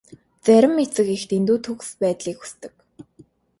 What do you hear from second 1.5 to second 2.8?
төгс байдлыг хүсдэг.